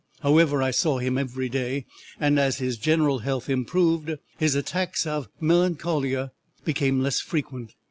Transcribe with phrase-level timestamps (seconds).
[0.21, 1.85] However, I saw him every day,
[2.19, 6.31] and as his general health improved, his attacks of melancholia
[6.65, 7.75] became less frequent.